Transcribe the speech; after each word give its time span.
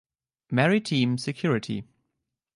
Maritime 0.57 1.15
Security 1.19 1.85